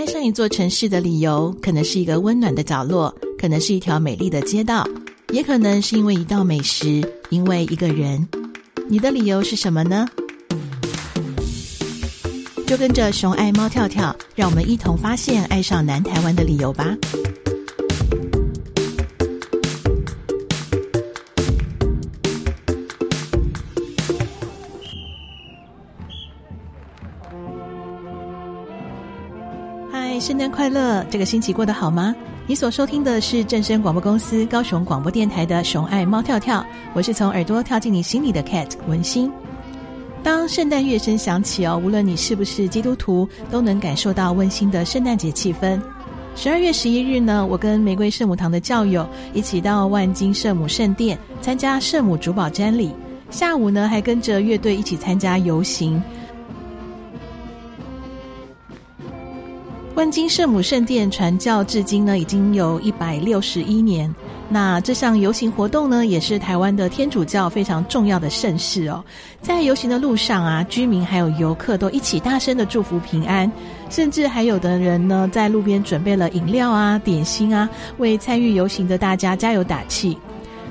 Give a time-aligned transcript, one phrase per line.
[0.00, 4.88] 爱上一座城市的理由，可能是一个温暖的角落，可能是一条美丽的街道，
[5.30, 8.26] 也可能是因为一道美食，因为一个人。
[8.88, 10.08] 你的理由是什么呢？
[12.66, 16.96] 就跟着熊爱猫跳跳，让我们一同发现爱上南台湾的理由吧。
[30.30, 31.04] 圣诞快乐！
[31.10, 32.14] 这个星期过得好吗？
[32.46, 39.28] 你所收听的是正声广播公司高雄广播电台的熊爱猫跳跳，我是从耳朵跳进你心里的 Cat 文心。
[40.22, 45.80] 当圣诞乐声响起哦，无论你是不是基督徒，都能感受到温馨的圣诞节气氛。
[46.36, 49.04] 十二月十一日呢，我跟玫瑰圣母堂的教友
[49.34, 52.92] 一起到万金圣母圣殿参加圣母主保瞻礼，
[53.30, 56.00] 下午呢还跟着乐队一起参加游行。
[60.00, 64.10] 万金圣母圣殿传教至今呢，已经有一百六十一年。
[64.48, 69.04] 那这项游行活动呢，也是台湾的天主教非常重要的盛事哦。
[69.42, 73.52] 在游行的路上啊，居民还有游客都一起大声的祝福平安，
[73.90, 80.16] 甚至还有的人呢，在路边准备了饮料啊、点心啊，为参与游行的大家加油打气。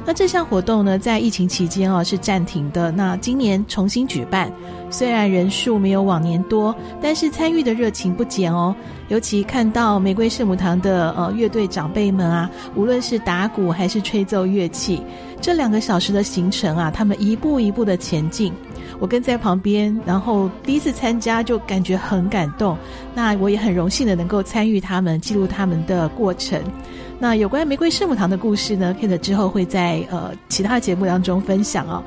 [0.06, 2.90] 那这项活动呢，在疫情期间哦是暂停的。
[2.90, 4.52] 那今年重新举办，
[4.90, 8.76] 虽然人数没有往年多，但是参与的热情不减哦。
[9.10, 15.02] 尤其看到玫瑰圣母堂的呃乐队长辈们啊，无论是打鼓还是吹奏乐器，
[15.42, 18.54] 这两个小时的行程啊，他们一步一步的前进。
[19.00, 22.78] 我跟在旁边，然后第一次参加就感觉很感动。
[23.16, 26.62] 那我也很荣幸的能够参与他们，记录他们的过程。
[27.18, 32.04] 那有关玫瑰圣母堂的故事呢，Kate 之后会在呃其他节目当中分享哦。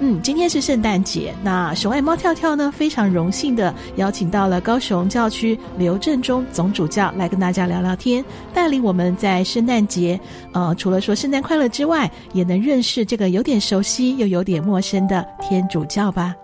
[0.00, 10.18] 嗯，今天是圣诞节，那熊爱猫跳跳呢，非常荣幸的邀请到了高雄教区刘正中总主教来跟大家聊聊天，带领我们在圣诞节，
[10.52, 16.34] 呃，除了说圣诞快乐之外，也能认识这个有点熟悉又有点陌生的天主教吧。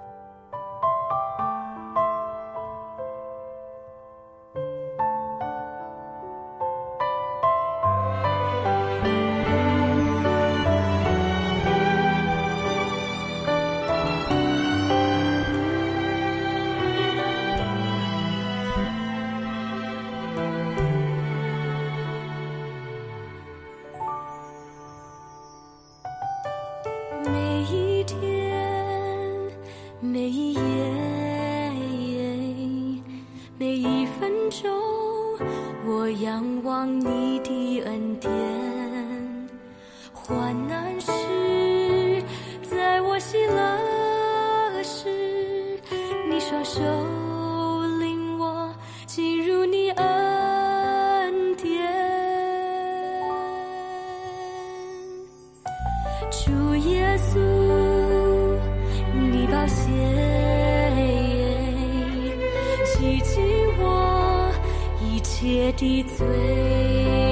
[62.84, 63.42] 洗净
[63.78, 64.52] 我
[65.00, 67.29] 一切的罪。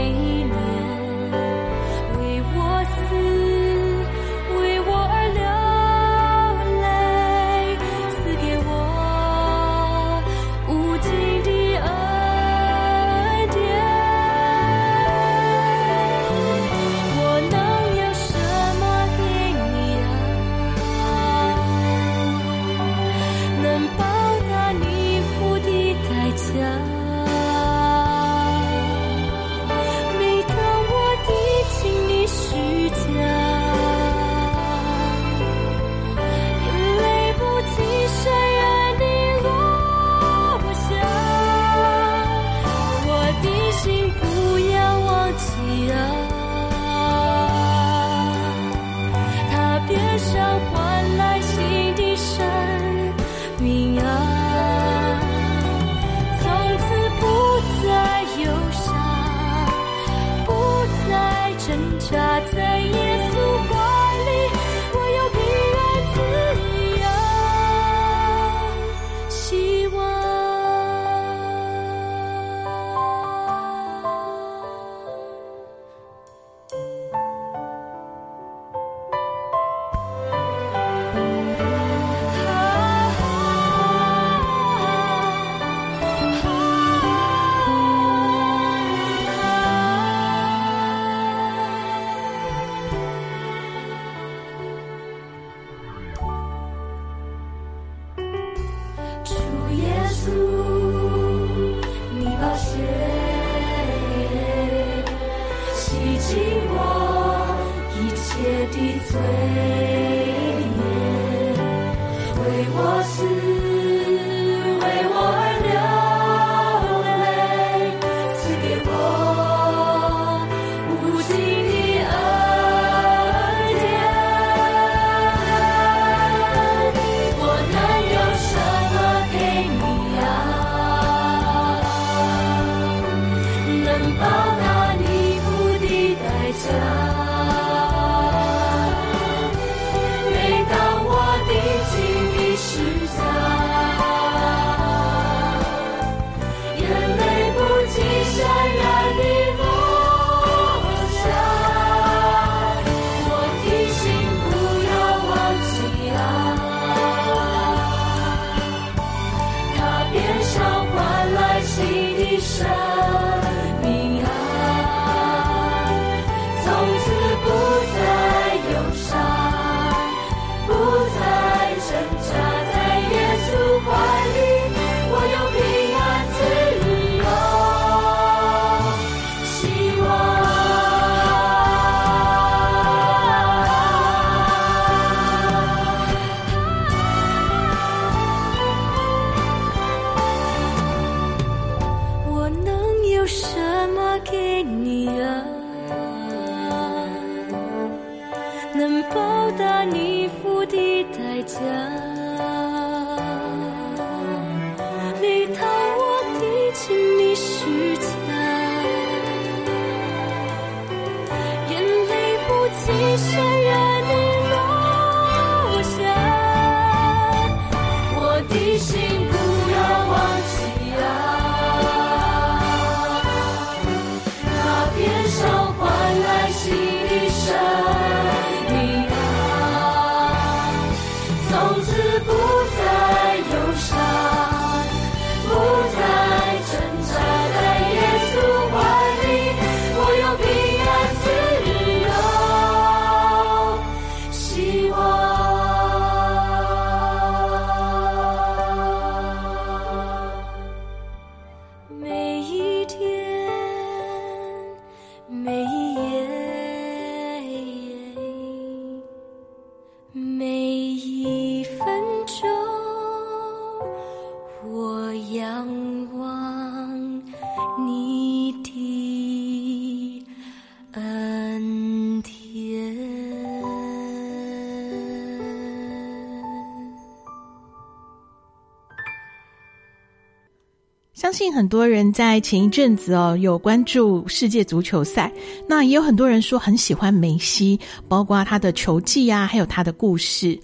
[281.38, 285.32] 信很多人在前一阵子哦有关注世界足球赛，
[285.68, 290.58] 那也有很多人说很喜欢梅西，包括他的球技啊，还有他的故事。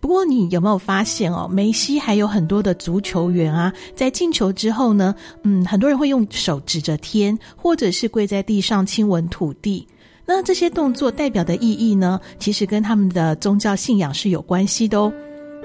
[0.00, 5.14] 不过你有没有发现哦，梅西还有很多的足球员啊，在进球之后呢，
[5.44, 9.88] 嗯，很多人会用手指着天，或者是跪在地上亲吻土地。
[10.26, 15.10] 那这些动作代表的意义呢，其实跟他们的宗教信仰是有关系的哦。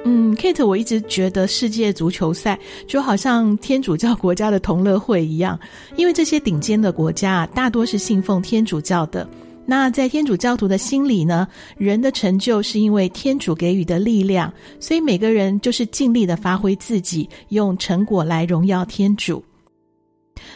[0.06, 5.58] 嗯，Kate，我一直觉得世界足球赛就好像天主教国家的同乐会一样，
[5.96, 9.28] 因为这些顶尖的国家大多是信奉天主教的。
[9.66, 19.42] 那在天主教徒的心里呢，人的成就是因为天主给予的力量，所以每个人就是尽力的发挥自己，用成果来荣耀天主。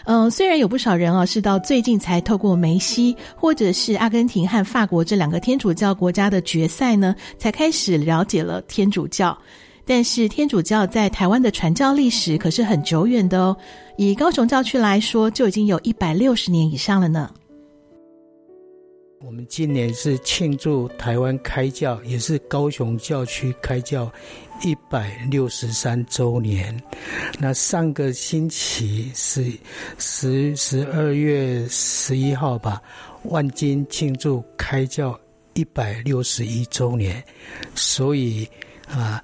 [0.06, 9.38] 嗯，虽然有不少人啊是到最近才透过梅西或者是阿根廷和法国这两个天主教国家的决赛呢，才开始了解了天主教，
[9.86, 13.56] 但是天主教在台湾的传教历史可是很久远的哦。
[13.98, 17.30] 以高雄教区来说，就已经有一百六十年以上了呢。
[19.20, 24.12] 我们今年是庆祝台湾开教，也是高雄教区开教。
[24.64, 26.76] 一百六十三周年，
[27.38, 29.52] 那上个星期是
[30.00, 32.82] 十十二月十一号吧，
[33.26, 35.20] 万金庆祝开教
[35.54, 37.24] 一百六十一周年，
[37.76, 38.50] 所以
[38.90, 39.24] 啊，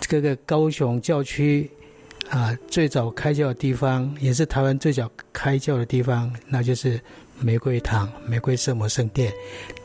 [0.00, 1.70] 这个高雄教区
[2.30, 6.98] 啊最早开教的地方，也是台湾最早开教的地方，那就是
[7.40, 9.32] 玫瑰堂玫瑰圣母圣殿。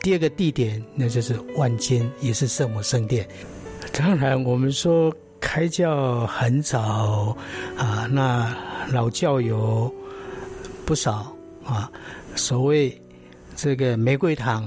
[0.02, 3.26] 第二个地点，那就是万金，也是圣母圣殿。
[3.92, 7.36] 当然，我们说开教很早
[7.76, 8.54] 啊，那
[8.92, 9.92] 老教友
[10.84, 11.34] 不少
[11.64, 11.90] 啊。
[12.34, 13.00] 所谓
[13.54, 14.64] 这个玫瑰堂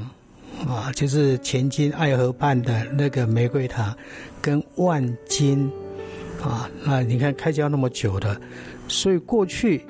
[0.67, 3.96] 啊，就是前金爱河畔的那个玫瑰堂，
[4.41, 5.72] 跟万金
[6.41, 8.39] 啊，那你看开教那么久的，
[8.88, 9.86] 所以过去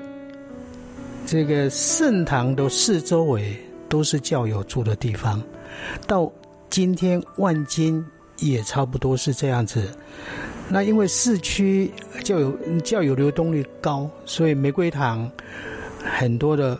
[1.30, 3.56] 这个圣堂的四周围
[3.88, 5.40] 都是教友住的地方，
[6.04, 6.28] 到。
[6.68, 8.04] 今天万金
[8.38, 9.92] 也差不多是这样子。
[10.68, 11.90] 那因为市区
[12.22, 15.28] 教友教友流动率高，所以玫瑰堂
[15.98, 16.78] 很多的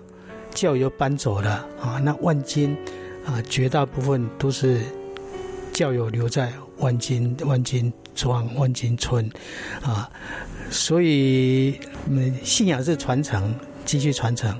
[0.52, 2.00] 教友搬走了啊。
[2.04, 2.76] 那万金
[3.26, 4.80] 啊，绝大部分都是
[5.72, 9.28] 教友留在万金万金庄万金村
[9.82, 10.08] 啊。
[10.70, 13.52] 所以，嗯，信仰是传承，
[13.90, 14.56] 继续传承，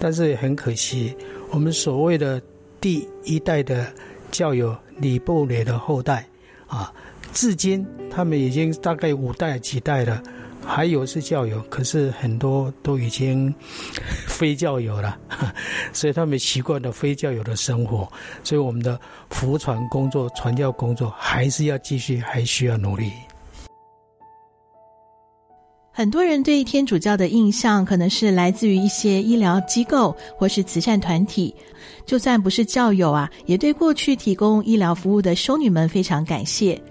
[0.00, 1.16] 但是也很可惜，
[1.52, 2.42] 我们所谓的
[2.80, 3.86] 第一代的
[4.32, 6.26] 教友李布雷的后代
[6.66, 6.92] 啊，
[7.32, 10.20] 至今他们已经大概五代几代了，
[10.66, 13.54] 还有是教友，可是很多都已经
[14.26, 15.16] 非教友了，
[15.94, 18.10] 所以他们习惯了非教友的生活，
[18.42, 19.00] 所以我们的
[19.30, 23.12] 福传工作、传教工作还是要继续，还需要努力。
[25.96, 31.54] 很多人对天主教的印象可能是来自于一些医疗机构或是慈善团体，
[32.04, 36.82] 就算不是教友啊，也对过去提供医疗服务的修女们非常感谢。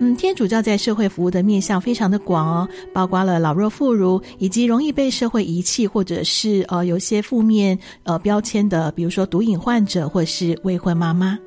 [0.00, 11.38] 嗯，天主教在社会服务的面向非常的广哦，包括了老弱妇孺以及容易被社会遗弃或者是呃有些负面呃标签的，比如说毒瘾患者或是未婚妈妈。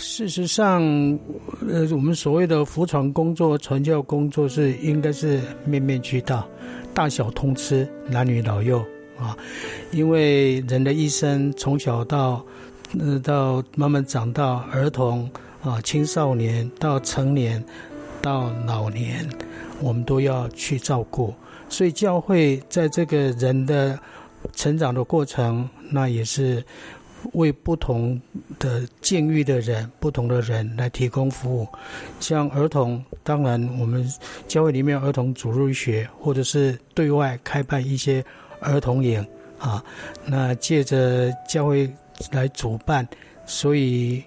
[0.00, 0.82] 事实上，
[1.68, 6.48] 呃，我们所谓的服传工作、传教工作是应该是面面俱到，
[6.94, 8.78] 大小通吃，男女老幼
[9.18, 9.36] 啊。
[9.90, 12.42] 因为人的一生从小到，
[12.98, 15.30] 呃，到慢慢长到儿童
[15.62, 17.62] 啊、青少年到成年
[18.22, 19.28] 到老年，
[19.82, 21.34] 我们都要去照顾。
[21.68, 23.98] 所以教会在这个人的
[24.54, 26.64] 成长的过程，那也是。
[27.32, 28.20] 为不同
[28.58, 31.68] 的境遇的人、不同的人来提供服务，
[32.18, 34.06] 像儿童，当然我们
[34.48, 38.24] 教会里面儿童主入学，或者是对外开办一些
[38.60, 39.24] 儿童营
[39.58, 39.84] 啊，
[40.24, 41.90] 那借着教会
[42.30, 43.06] 来主办，
[43.46, 44.22] 所以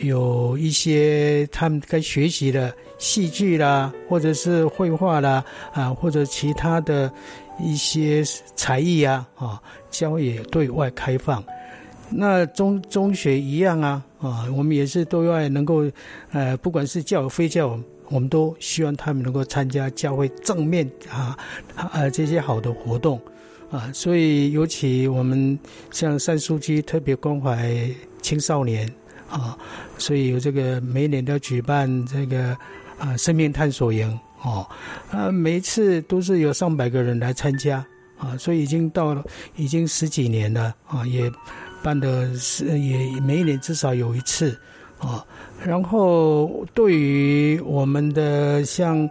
[0.00, 7.12] 有一些他们该学习的戏剧啦，或者是绘画啦啊，或者其他的
[7.58, 8.24] 一些
[8.56, 11.44] 才艺啊啊，教会也对外开放。
[12.12, 15.88] 那中中学一样啊，啊，我们也是都要能够，
[16.32, 21.38] 呃，不管是教非教，我们都希望他们能够参加教会正面啊，
[21.76, 23.20] 啊这些好的活动，
[23.70, 25.56] 啊，所以尤其我们
[25.92, 27.88] 像三书记特别关怀
[28.20, 28.92] 青少年
[29.30, 29.56] 啊，
[29.96, 32.56] 所以有这个每年都要举办这个
[32.98, 34.66] 啊生命探索营哦，
[35.12, 37.86] 啊，每次都是有上百个人来参加
[38.18, 39.24] 啊，所以已经到了
[39.54, 41.30] 已经十几年了啊，也。
[41.82, 44.56] 办的是也每一年至少有一次，
[44.98, 45.24] 啊，
[45.64, 49.08] 然后对于我们的像，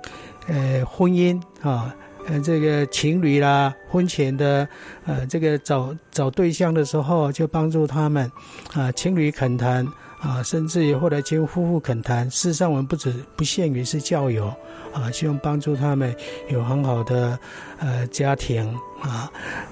[0.48, 1.96] 呃，婚姻啊，
[2.28, 4.68] 呃，这个情侣啦，婚前的，
[5.06, 8.32] 呃，这个找找对象的时候，就帮助他们，
[8.74, 9.86] 啊，情侣恳谈，
[10.20, 12.30] 啊，甚至于后来结婚夫妇恳谈。
[12.30, 14.54] 事实上，我们不止不限于是教友，
[14.94, 16.16] 啊，希望帮助他们
[16.50, 17.40] 有很好的，
[17.80, 19.32] 呃，家庭，啊。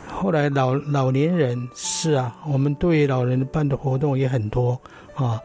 [0.09, 4.79] 后来老老年人是啊，我们对老人办的活动也很多
[5.13, 5.39] 啊，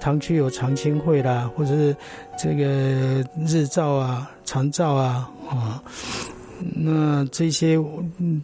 [0.00, 1.94] 堂区有长青会啦，或者是
[2.38, 2.64] 这个
[3.46, 5.82] 日照啊、长照啊啊，
[6.74, 7.78] 那这些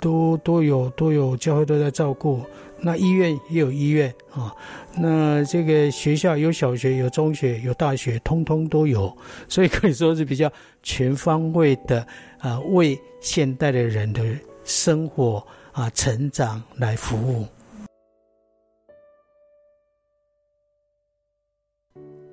[0.00, 2.42] 都都有都有教会都在照顾。
[2.82, 4.54] 那医院也有医院啊，
[4.96, 9.14] 那这个学校有小学、有中学、有大学，通通都有，
[9.48, 10.50] 所以可以说是比较
[10.82, 12.06] 全方位的
[12.38, 14.22] 啊，为现代的人的
[14.64, 15.44] 生活。
[15.72, 17.46] 啊，成长来服务。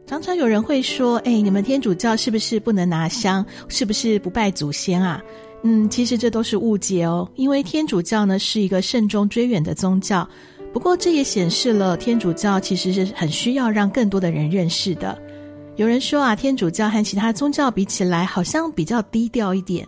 [0.08, 3.46] 常常有人会说：“哎，你们天主教是不是不能拿香？
[3.70, 5.22] 是不是不拜祖先啊？”
[5.62, 7.30] 嗯，其实这都是误解哦。
[7.36, 10.28] 因为天主教呢是一个慎终追远的宗教，
[10.74, 15.16] 不过这也显示了天主教其实是很需要让更多的人认识的。
[15.76, 19.88] 有人说啊，天主教和其他宗教比起来，好像比较低调一点。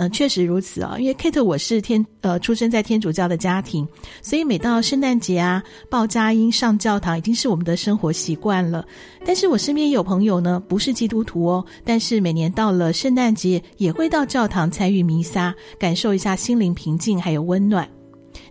[0.00, 3.86] 嗯，确实如此啊、因为 Kate 我是天呃出生在天主教的家庭，
[4.22, 8.86] 所以每到圣诞节啊，报佳音上教堂已经是我们的生活习惯了。
[9.26, 17.88] 但是我身边有朋友呢，不是基督徒哦，但是每年到了圣诞节也会到教堂参与弥撒，感受一下心灵平静还有温暖。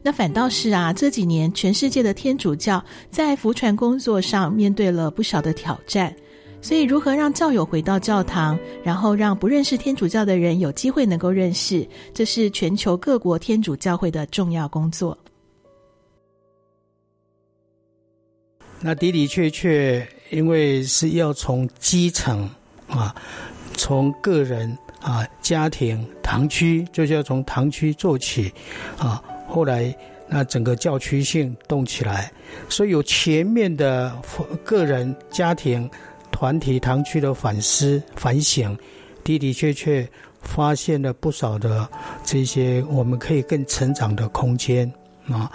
[0.04, 6.14] 那反倒是啊，这几年全世界的天主教在福传工作上面对了不少的挑战。
[6.68, 15.18] 所以，如何让教友回到教堂，然后让不认识天主教的人有机会能够认识，这是全球各国天主教会的重要工作。
[18.82, 22.50] 那的的确确，因为是要从基层
[22.90, 23.16] 啊，
[23.74, 28.52] 从个人啊、家庭、堂区，就是要从堂区做起
[29.00, 29.96] 啊，后来
[30.28, 32.30] 那整个教区性动起来，
[32.68, 34.22] 所以有全面的
[34.66, 35.90] 个人、家庭、
[36.32, 38.78] 团体、堂区的反思、反省，
[39.24, 40.08] 的的确确
[40.42, 41.88] 发现了不少的
[42.24, 44.92] 这些我们可以更成长的空间
[45.30, 45.52] 啊。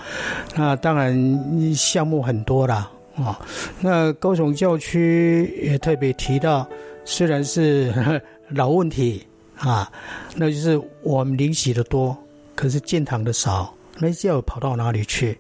[0.55, 3.41] 那当然项目很多啦啊。
[3.81, 6.69] 那高雄教区也特别提到，
[7.05, 9.27] 虽然是 老问题
[9.57, 9.91] 啊，
[10.35, 12.17] 那就是我们领洗的多，
[12.55, 13.73] 可是建堂的少。
[13.99, 15.39] 那教友跑到哪里去？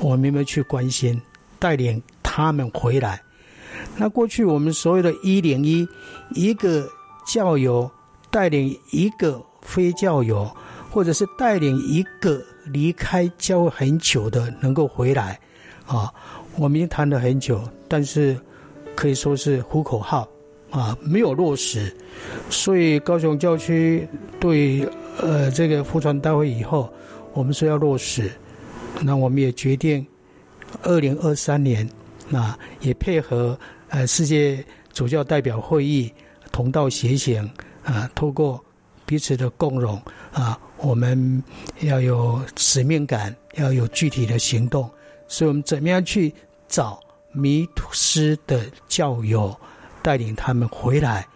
[0.00, 1.20] 我们有没有去关心、
[1.58, 3.20] 带领他们回来？
[3.96, 5.86] 那过去我们所谓的一零一，
[6.34, 6.88] 一个
[7.26, 7.90] 教友
[8.30, 10.50] 带领一个非教友，
[10.90, 15.38] 或者是带领一个离开教会很久的能够回来，
[15.86, 16.12] 啊，
[16.56, 18.36] 我们已经谈了很久，但是
[18.94, 20.26] 可以说是呼口号
[20.70, 21.94] 啊，没有落实。
[22.48, 24.08] 所以高雄教区
[24.40, 24.88] 对
[25.20, 26.92] 呃这个复传大会以后。
[27.34, 28.30] 我们说要落实，
[29.00, 30.06] 那我们也决定，
[30.82, 31.88] 二零二三年，
[32.32, 33.58] 啊，也配合
[33.88, 36.12] 呃世界主教代表会议
[36.50, 37.48] 同道协行
[37.84, 38.62] 啊，透过
[39.06, 40.00] 彼此的共融
[40.32, 41.42] 啊，我们
[41.80, 44.90] 要有使命感，要有具体的行动。
[45.28, 46.32] 所以我们怎么样去
[46.68, 47.00] 找
[47.32, 49.54] 迷失的教友，
[50.02, 51.26] 带领他们回来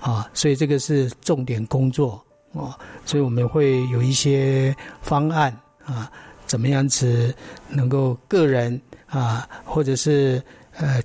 [0.00, 0.28] 啊？
[0.34, 2.22] 所以这个是重点工作。
[2.52, 2.72] 哦，
[3.04, 6.08] 所以我们会有一些方案啊，
[6.46, 7.34] 怎么样子
[7.68, 8.80] 能够个人
[9.14, 10.42] 啊，或者是
[10.76, 11.00] 呃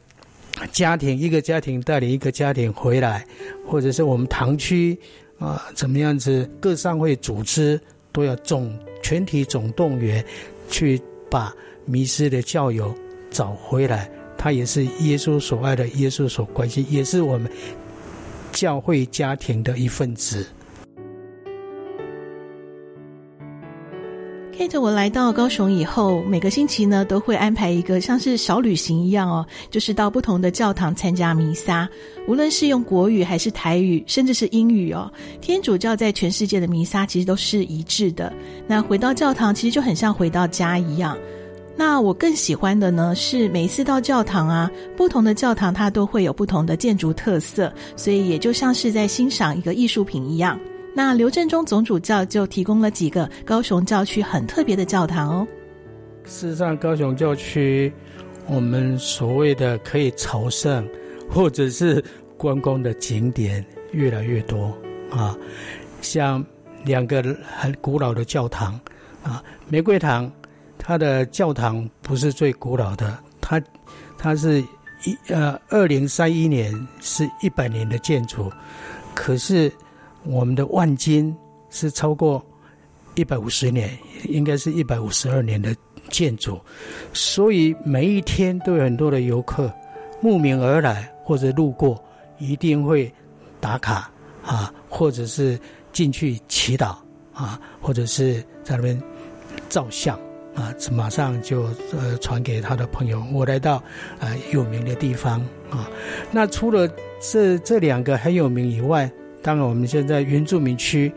[0.72, 3.24] 家庭一个家庭带领一个家庭回来，
[3.68, 4.98] 或者是我们堂区
[5.38, 7.80] 啊，怎么样子各商会组织
[8.12, 10.26] 都要总全体总动员，
[10.70, 11.00] 去
[11.30, 11.54] 把
[11.86, 12.94] 迷失的教友
[13.30, 14.10] 找回来。
[14.38, 17.52] 他也是耶稣所爱的，耶稣所关心，也是我们
[18.52, 20.48] 教会家庭的一份子。
[24.60, 31.88] 跟着我来到高雄以后，每个星期呢都会安排一个像是小旅行一样哦，就是到不同的教堂参加弥撒，
[32.28, 35.10] 无论是用国语还是台语，甚至是英语哦。
[35.40, 38.34] 天主教在全世界的弥撒其实都是一致的。
[38.68, 41.18] 那回到教堂，其实就很像回到家一样。
[41.78, 50.60] 那我更喜欢的呢是每一次到教堂啊，不同的教堂它都会有不同的建筑特色，所以也就像是在欣赏一个艺术品一样。
[51.02, 55.48] 那刘振中总主教就提供了几个高雄教区很特别的教堂哦。
[56.26, 57.90] 事实上，高雄教区
[58.48, 60.86] 我们所谓的可以朝圣
[61.30, 62.04] 或者是
[62.36, 64.78] 观光的景点越来越多
[65.10, 65.34] 啊，
[66.02, 66.46] 像
[66.84, 67.24] 两个
[67.58, 68.78] 很古老的教堂
[69.24, 70.30] 啊，玫瑰堂，
[70.78, 73.62] 它的教堂不是最古老的，它
[74.18, 74.60] 它是
[75.06, 78.52] 一呃二零三一年是一百年的建筑，
[79.16, 79.72] 可是。
[80.26, 81.36] 我们的万金
[81.70, 82.44] 是超过
[83.16, 83.90] 一百五十年，
[84.26, 85.76] 应该是一百五十二年的
[86.10, 86.60] 建筑，
[87.14, 89.72] 所以每一天都有很多的游客
[90.22, 92.02] 慕名而来，或者路过，
[92.38, 93.12] 一定会
[93.60, 94.12] 打卡
[94.46, 95.60] 啊，或者是
[95.92, 96.96] 进去祈祷
[97.34, 99.02] 啊，或者是在那边
[99.70, 100.18] 照相
[100.56, 103.24] 啊，马上就呃传给他的朋友。
[103.34, 103.76] 我来到
[104.20, 105.90] 啊有名的地方啊，
[106.32, 106.90] 那除了
[107.22, 109.10] 这这两个很有名以外。
[109.42, 111.12] 当然，我们现在原住民区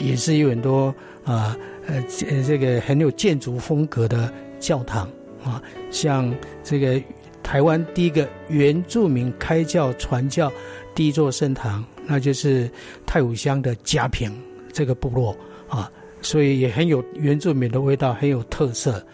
[0.00, 2.02] 也是有很多啊呃
[2.46, 5.08] 这个很有建筑风格的教堂
[5.42, 7.00] 啊，像这个
[7.42, 10.52] 台湾第一个原住民开教传教
[10.94, 12.70] 第一座圣堂，那就是
[13.06, 14.32] 太武乡的嘉平
[14.72, 15.36] 这个部落
[15.68, 15.90] 啊，
[16.22, 19.04] 所以也很有原住民的味道，很有特色。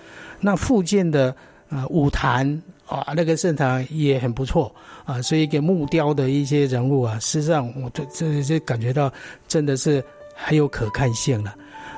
[0.40, 1.34] 那附近的
[1.68, 2.62] 啊五坛。
[2.86, 4.74] 啊，那个圣堂也很不错
[5.04, 9.12] 啊，所以一个木雕的一些人物啊，事实上我这这这感觉到
[9.48, 10.02] 真的是
[10.34, 11.54] 很有可看性了，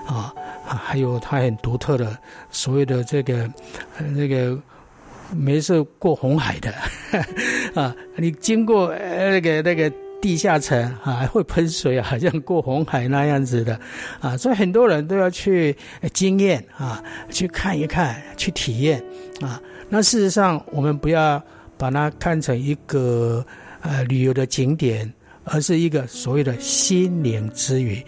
[0.07, 0.35] 啊，
[0.65, 2.17] 还有它很独特的
[2.51, 3.51] 所谓的这个
[4.15, 4.59] 那个
[5.35, 6.73] 没事过红海的
[7.81, 13.79] 啊，你经过那个那个地下层啊，会喷水啊，好像过红海那样子的
[14.21, 15.77] 啊，所以很多人都要去
[16.13, 19.03] 经验啊，去看一看，去体验
[19.41, 19.61] 啊。
[19.89, 21.43] 那事实上，我们不要
[21.83, 23.45] 把它看成一个
[23.81, 28.01] 呃旅游的景点，而是一个所谓的心灵之旅，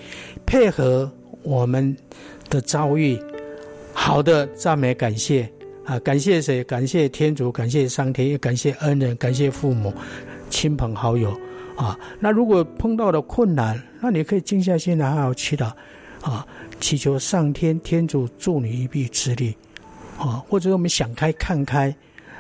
[0.47, 1.11] 配合
[1.43, 1.97] 我们
[2.49, 3.21] 的遭遇，
[3.93, 5.51] 好的赞美感谢
[5.85, 6.63] 啊，感谢谁？
[6.63, 9.93] 感谢天主，感谢上天，也感谢恩人，感谢父母、
[10.49, 11.37] 亲朋好友
[11.75, 11.99] 啊。
[12.21, 15.73] 那如果碰到了困难，那你可以静下心来好好祈祷
[16.23, 16.47] 啊，
[16.79, 19.53] 祈求上天天主助你一臂之力。
[20.17, 21.93] 啊，或者我们想开看开，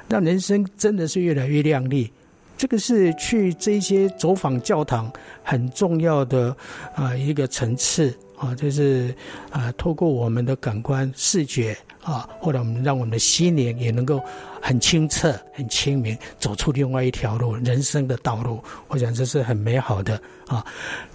[0.08, 2.10] 让人生真的是越来越亮丽。
[2.56, 5.12] 这个是去这些走访教堂
[5.42, 6.56] 很重要的
[6.94, 9.12] 啊一个层次啊，就是
[9.50, 14.22] 啊，透过我们的感官视觉啊，或者我们让我们的心灵也能够
[14.62, 18.62] 很清澈、很清明，走出另外一条路，人生的道路。
[18.86, 20.64] 我想这是很美好的啊。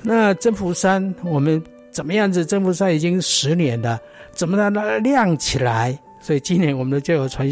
[0.01, 2.45] 那征服山，我们怎么样子？
[2.45, 3.97] 征服山已经十年了，
[4.33, 5.97] 怎么让它亮起来？
[6.19, 7.49] 所以今年我们的教友传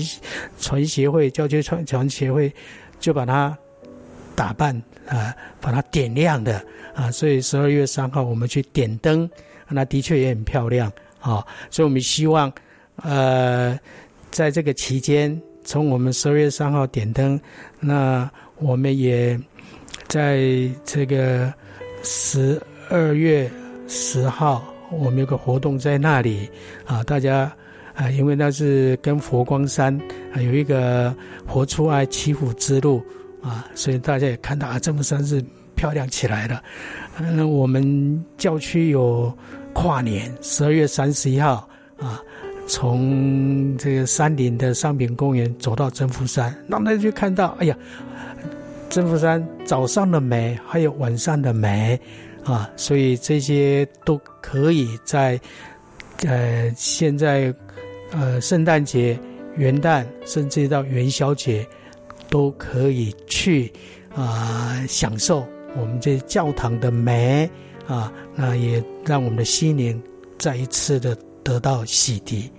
[0.59, 2.53] 传协会、教区传传协会
[2.99, 3.57] 就把它
[4.35, 4.75] 打扮
[5.07, 7.11] 啊，把它点亮的啊。
[7.11, 9.29] 所以十二月三号我们去点灯。
[9.69, 12.49] 那的确也很漂亮啊，所以我们希望，
[13.03, 13.77] 呃，
[14.31, 17.37] 在这个期间，从我们十二月三号点灯，
[17.81, 19.37] 那我们也
[20.07, 20.39] 在
[20.85, 21.53] 这个
[22.01, 22.57] 十
[22.89, 23.51] 二月
[23.89, 26.49] 十号，我们有个活动在那里
[26.85, 27.53] 啊，大家
[27.97, 29.93] 啊，因为那是跟佛光山
[30.31, 31.13] 啊有一个
[31.45, 33.03] 活出爱祈福之路
[33.41, 35.43] 啊，所以大家也看到啊，真福山是
[35.75, 36.63] 漂亮起来了。
[37.19, 39.35] 嗯，我们教区有。
[39.73, 42.19] 跨年十二月三十一号啊，
[42.67, 47.77] 从这个山林的商品公园走到真福山，那么就看到，哎呀，
[48.89, 51.99] 真福山早上的美，还有晚上的美
[52.43, 55.39] 啊，所以这些都可以在
[56.25, 57.53] 呃现在
[58.11, 59.19] 呃圣诞节、
[59.55, 61.67] 元旦，甚至到元宵节，
[62.29, 63.71] 都可以去
[64.13, 67.49] 啊享受我们这教堂的美。
[67.87, 70.03] 啊，那也让我们的心灵
[70.37, 72.49] 再一次的得到洗涤。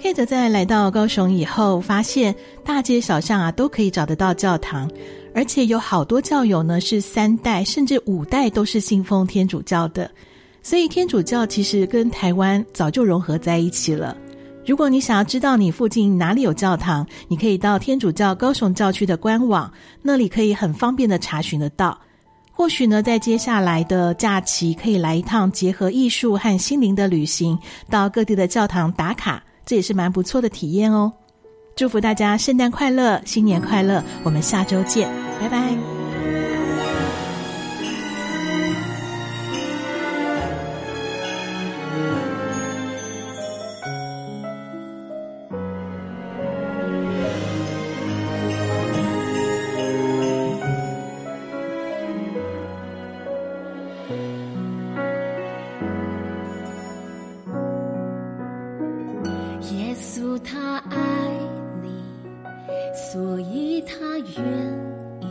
[0.00, 4.90] Kate 在来到高雄以后，发现大街小巷啊都可以找得到教堂，
[5.32, 10.10] 而且有好多教友呢是三代甚至五代都是信奉天主教的，
[10.68, 14.14] 所以天主教其实跟台湾早就融合在一起了。
[14.66, 21.98] 如果你想要知道你附近哪里有教堂，你可以到天主教高雄教区的官网，那里可以很方便的查询得到。
[22.52, 31.10] 或许呢，在接下来的假期，可以来一趟结合艺术和心灵的旅行，到各地的教堂打卡，这也是蛮不错的体验哦。
[31.76, 34.04] 祝福大家圣诞快乐，新年快乐！
[34.22, 35.97] 我们下周见，拜拜。
[60.78, 60.96] 他爱
[61.82, 61.90] 你，
[62.94, 64.38] 所以他愿
[65.20, 65.26] 意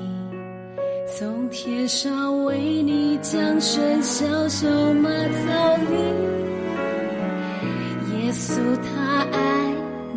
[1.17, 5.95] 从天上为你降生，小小马槽里。
[8.11, 9.73] 耶稣他爱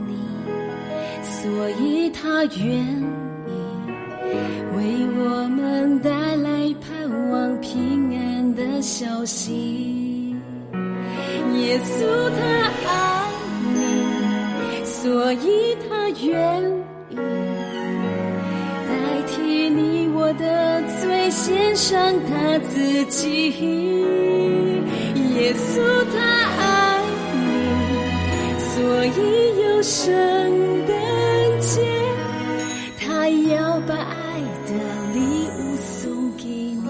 [0.09, 0.19] 你，
[1.23, 2.85] 所以他愿
[3.47, 3.53] 意
[4.75, 10.35] 为我们带来盼望平安的消息。
[11.55, 12.70] 耶稣他。
[21.51, 23.51] 献上他自己
[25.35, 25.81] 耶稣
[26.13, 26.21] 他
[26.63, 27.03] 爱
[27.35, 27.39] 你。
[28.71, 30.07] 所以有圣
[30.87, 30.95] 诞
[31.61, 31.83] 节
[33.01, 34.71] 他要把爱的
[35.13, 35.19] 礼
[35.59, 36.89] 物送给你。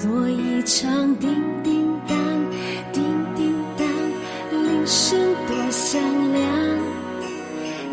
[0.00, 1.30] 做一场叮
[1.62, 2.16] 叮当
[2.92, 3.04] 叮
[3.36, 3.86] 叮当
[4.64, 6.02] 铃声多响
[6.32, 6.42] 亮。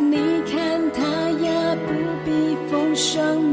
[0.09, 0.17] 你
[0.51, 1.03] 看他
[1.45, 1.93] 呀不
[2.25, 3.48] 必风霜。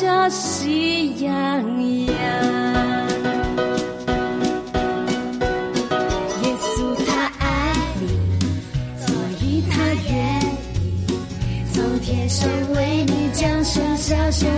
[0.00, 2.14] 着喜洋洋。
[6.42, 8.06] 耶稣他爱你，
[8.96, 10.14] 所以他愿
[11.08, 11.10] 意
[11.74, 14.57] 从天上为你降生小小。